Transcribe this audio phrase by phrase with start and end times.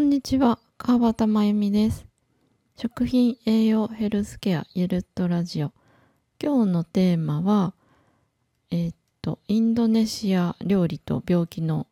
[0.00, 2.06] こんにちは、川端真由美です。
[2.74, 5.72] 食品栄養ヘルスケアゆるっとラジオ。
[6.42, 7.74] 今日のテーマは、
[8.70, 11.86] えーっと、インドネシア料理と病気の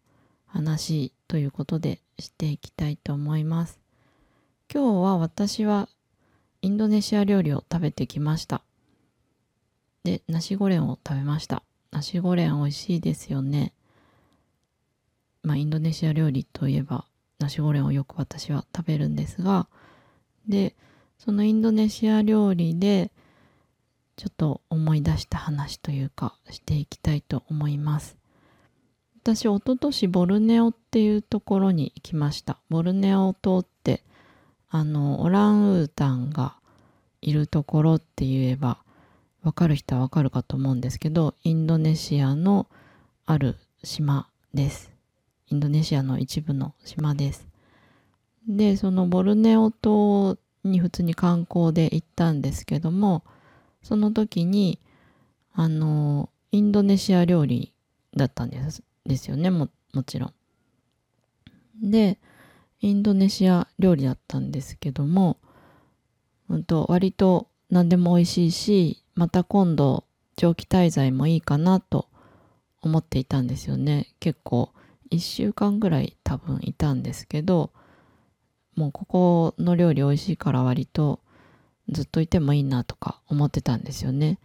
[0.46, 3.78] 話ということでしていきたいと思います。
[4.72, 5.90] 今日は私は
[6.62, 8.62] インドネシア料理を食べてきました。
[10.04, 11.62] で、ナシゴレンを食べました。
[11.90, 13.74] ナシゴレン美味しいですよね。
[15.42, 17.04] まあ、インドネシア料理といえば、
[17.38, 19.68] ナシゴレンをよく私は食べるんですが、
[20.48, 20.74] で、
[21.18, 23.12] そのインドネシア料理で、
[24.16, 28.16] ちょっと思い出した話というか、していきたいと思います。
[29.22, 32.58] 私、一昨年ボルネオっていうところに行きました。
[32.68, 34.02] ボルネオ島って、
[34.70, 36.56] あの、オランウータンが
[37.20, 38.78] いるところって言えば、
[39.42, 42.66] わかる人はわかるかと思うんですけど、インドネシアの
[43.26, 44.97] ある島です。
[45.50, 47.48] インドネシアの一部の島です。
[48.46, 53.24] で、そのボルネオ島に普通に観光で行ったんですけども、
[53.82, 54.78] その時に、
[55.52, 57.72] あの、インドネシア料理
[58.16, 61.90] だったんですですよね、ももちろん。
[61.90, 62.18] で、
[62.80, 65.38] インドネシア料理だったんですけども、
[66.48, 70.04] うんと、割と何でも美味しいし、また今度
[70.36, 72.08] 長期滞在もいいかなと
[72.80, 74.14] 思っていたんですよね。
[74.20, 74.72] 結構
[75.10, 77.70] 1週間ぐらい多分いたんですけど、
[78.76, 81.20] もうここの料理美味しいから割と
[81.88, 84.38] ずっといてもいいなとか思ってたんですよね。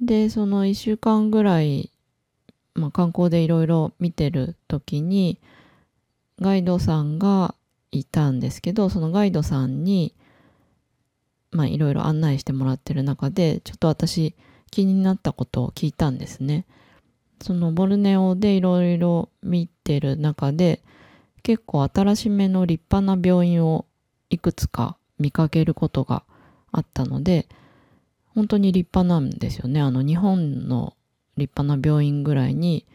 [0.00, 1.90] で、その1週間ぐらい、
[2.74, 5.38] まあ、観光でいろいろ見てる時に
[6.40, 7.54] ガイドさんが
[7.92, 10.14] いたんですけど、そのガイドさんに
[11.52, 14.34] いろいろ案内してもらってる中で、ちょっと私
[14.70, 16.66] 気になったことを聞いたんですね。
[17.40, 20.82] そのボルネオでいろいろ見てる中で、
[21.42, 23.86] 結構新しめの立派な病院を
[24.30, 26.24] いくつか見かけることが
[26.72, 27.48] あったので、
[28.34, 29.80] 本当に立派なんですよね。
[29.80, 30.94] あの日本の
[31.36, 32.86] 立派な病院ぐらいに、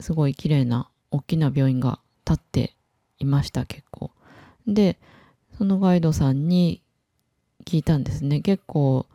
[0.00, 2.76] すごい綺麗な大きな病院が建って
[3.18, 4.10] いました、結構。
[4.66, 4.98] で、
[5.56, 6.82] そのガイドさんに
[7.64, 8.40] 聞いたんですね。
[8.40, 9.06] 結構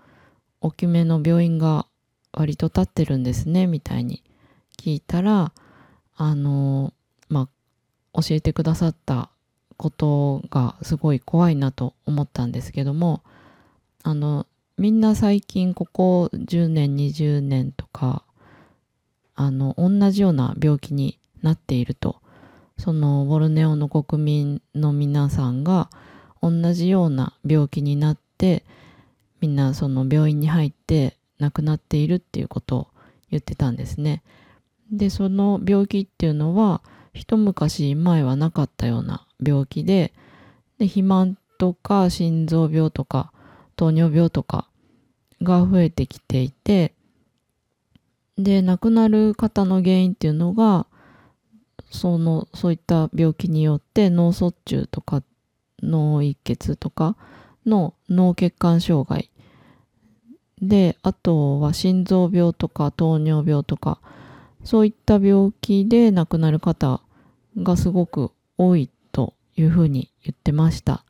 [0.59, 1.85] 大きめの病院が
[2.33, 4.23] 割と建ってるんですね、みたいに
[4.77, 5.53] 聞いたら、
[6.15, 6.93] あの、
[7.29, 7.47] ま
[8.13, 9.29] あ、教えてくださった
[9.77, 13.23] ことがすごい怖いなと思ったんですけども、
[14.03, 18.23] あの、みんな最近ここ10年、20年とか、
[19.35, 22.21] あの、同じような病気になっていると、
[22.77, 25.89] そのボルネオの国民の皆さんが
[26.41, 28.65] 同じような病気になって、
[29.39, 32.87] みんなその病院に入って亡くなっているっていうことを
[33.29, 34.23] 言ってたんですね。
[34.91, 36.81] で、その病気っていうのは、
[37.13, 40.13] 一昔前はなかったような病気で、
[40.79, 43.31] で肥満とか心臓病とか
[43.75, 44.67] 糖尿病とか
[45.41, 46.93] が増えてきていて、
[48.37, 50.87] で、亡くなる方の原因っていうのが、
[51.91, 55.21] その、そういった病気によって脳卒中とか
[55.83, 57.15] 脳一血とか
[57.65, 59.29] の脳血管障害
[60.63, 63.99] で、あとは心臓病とか糖尿病とか、
[64.63, 67.01] そういった病気で亡くなる方
[67.57, 71.03] がすごく多いというふうに言ってました。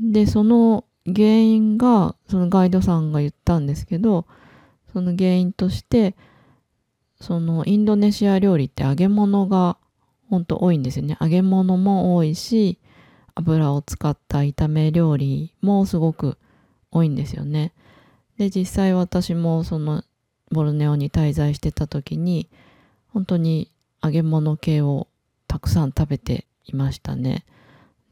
[0.00, 4.26] で、その原因が、そのガイドさんが言ったんですけど、
[4.92, 6.14] その原因として、
[7.20, 9.78] そのインドネシア料理って揚げ物が
[10.30, 11.16] ほんと多いんですよね。
[11.20, 12.78] 揚げ物も多いし、
[13.34, 16.38] 油を使った炒め料理もすごく
[16.92, 17.72] 多いんですよね。
[18.38, 20.02] で、実際私もその
[20.50, 22.48] ボルネオに滞在してた時に、
[23.08, 23.70] 本当に
[24.02, 25.08] 揚げ物系を
[25.46, 27.44] たくさん食べていましたね。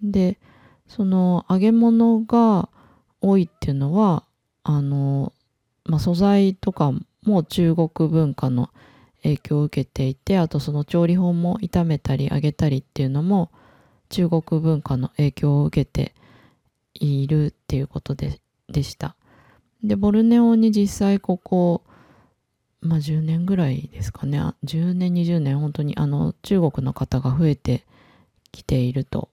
[0.02, 0.38] で、
[0.86, 2.68] その揚げ物が
[3.20, 4.24] 多いっていうのは、
[4.62, 5.32] あの、
[5.84, 6.92] まあ、素材とか
[7.24, 8.70] も中国文化の
[9.22, 13.50] 影響を受けていて、あとその調理法も炒めたり揚げたりっていうのも
[14.08, 16.14] 中国文化の影響を受けて
[16.94, 19.16] いるっていうことででした。
[19.82, 21.82] で、ボルネオに実際ここ、
[22.80, 24.38] まあ10年ぐらいですかね。
[24.64, 27.84] 10年、20年、本当にあの中国の方が増えて
[28.50, 29.28] きていると、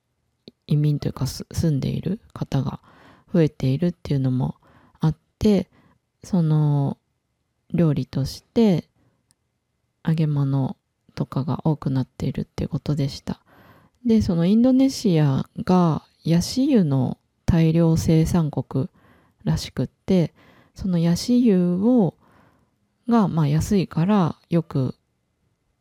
[0.67, 2.79] 移民というか住んでいる方が
[3.33, 4.55] 増えているっていうのも
[4.99, 5.67] あって、
[6.23, 6.97] その
[7.73, 8.85] 料理として
[10.05, 10.75] 揚げ物
[11.15, 13.41] とかが多くなっているっていうことでした。
[14.05, 18.89] で、そのインドネシアがヤシ油の大量生産国
[19.43, 20.33] らしくって、
[20.75, 22.15] そのヤシ油を、
[23.07, 24.95] が、まあ安いからよく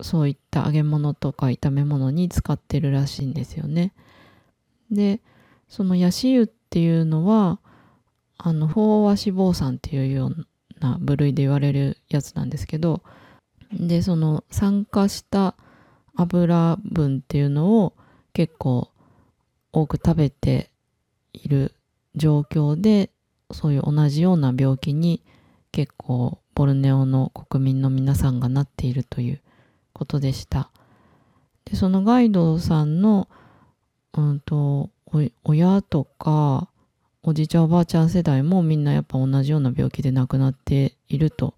[0.01, 3.93] そういった揚げ物とか炒め物に使ってるらしいんですよね。
[4.91, 5.21] で
[5.69, 7.61] そのヤシ油っていうのは
[8.39, 10.47] あの飽和脂肪酸っていうよう
[10.81, 13.03] な部類で言われるやつなんですけど
[13.73, 15.57] でその酸化した
[16.15, 17.95] 油分っていうのを
[18.33, 18.91] 結構
[19.73, 20.71] 多く食べて
[21.33, 21.75] いる
[22.15, 23.11] 状況で
[23.51, 25.23] そういう同じような病気に
[25.73, 29.41] 結構ボルネオの国民の皆さんがなっているという
[29.93, 30.71] ことでした。
[31.65, 33.29] でそのガイドさんの、
[34.15, 34.91] うんと、
[35.45, 36.69] 親とか
[37.23, 41.55] おじいちゃんおばあちゃん世代もみんなやっぱ同じような病気で亡くなっていると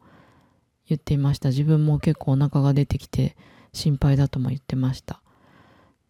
[0.88, 3.36] 言っていました自分も結構お腹が出てきて
[3.72, 5.18] 心配だとも言ってましたっ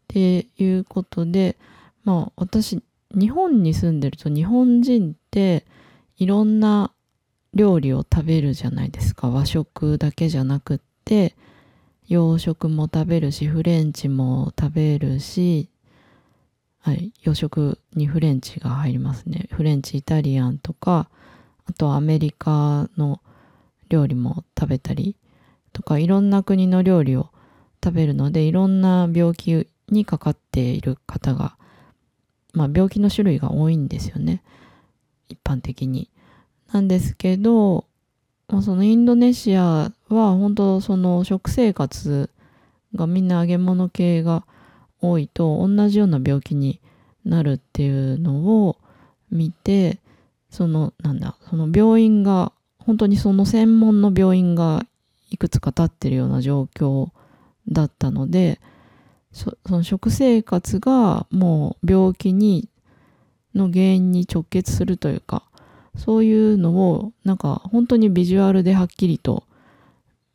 [0.09, 1.57] ていうことで
[2.05, 5.67] まあ私日本に住んでると日本人って
[6.21, 6.93] いろんな
[7.53, 9.29] 料理を食べるじゃないですか。
[9.29, 11.35] 和食だけじゃなくって
[12.07, 15.69] 洋食も食べるしフレンチも食べるし、
[16.79, 19.49] はい、洋食にフレンチが入りますね。
[19.51, 21.11] フレンチイタリアンとか
[21.67, 23.21] あとアメリカの
[23.89, 25.17] 料理も食べたり
[25.73, 27.31] とかいろんな国の料理を
[27.83, 31.57] 食べるのでいろんな病気にかかっている方が
[32.53, 34.43] まあ、病気の種類が多いんですよね。
[35.31, 36.11] 一般的に。
[36.73, 37.87] なんですけど、
[38.49, 42.31] まあ、そのインドネシアは本当その食生活
[42.95, 44.45] がみんな揚げ物系が
[45.01, 46.81] 多いと同じような病気に
[47.25, 48.77] なるっていうのを
[49.31, 49.99] 見て
[50.51, 54.85] そのなんだその病院が本当にその専門の病院が
[55.31, 57.11] いくつか立ってるような状況
[57.69, 58.61] だったので
[59.33, 62.69] その食生活がもう病気に
[63.55, 65.43] の原因に直結するというか
[65.97, 69.45] そういうのをなんか本当にビジュアルではっきりと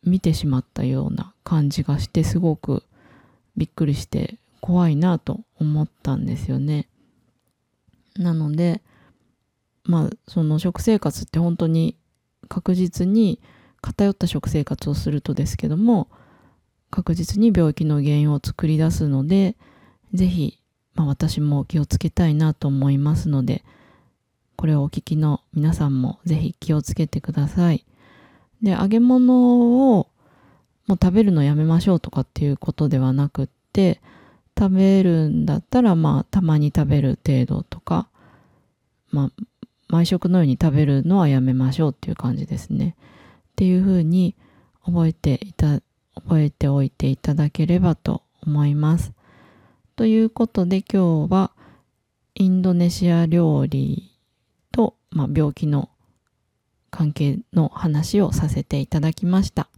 [0.03, 2.83] 見てしまったような感じがしてすごく
[3.57, 6.87] びっくりして怖いなと思ったんですよね。
[8.17, 8.81] なので
[9.83, 11.95] まあその食生活って本当に
[12.47, 13.39] 確実に
[13.81, 16.09] 偏った食生活をするとですけども
[16.95, 19.57] 確実に病気の原因を作り出すので、
[20.13, 20.59] ぜひ、
[20.95, 23.63] まあ、私も気をつけたいなと思いますので、
[24.55, 27.85] これをお聞きの皆さんもぜひ気をつけてください。
[28.63, 30.07] で、揚げ物を
[30.87, 34.01] もう食べるのやめましょうとかっていうことではなくって、
[34.57, 38.07] 食べるんだったらまあたまに食べる程度とか、
[39.11, 39.43] まあ
[39.87, 42.95] 毎食のように食べるのはやめましょうっていう感じですね。
[42.99, 44.35] っていうふうに
[44.83, 45.81] 覚えていた
[46.15, 49.11] 覚えておいていただければと思います。
[49.95, 51.51] ということで今日は
[52.33, 54.11] インドネシア料理
[54.73, 55.89] と、まあ、病気の
[56.91, 59.69] 関係の話をさせていただきました。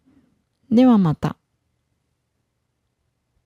[0.71, 1.37] ではまた。